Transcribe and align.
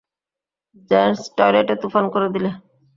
Gents 0.91 1.21
টয়লেটে 1.37 1.75
তুফান 1.81 2.05
করে 2.13 2.27
দিলে! 2.33 2.49